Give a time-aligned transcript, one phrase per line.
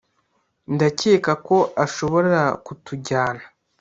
[0.73, 3.43] ndakeka ko ashobora kutujyana